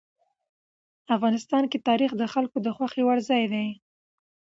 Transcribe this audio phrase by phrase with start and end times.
[1.15, 3.67] افغانستان کې تاریخ د خلکو د خوښې وړ ځای دی.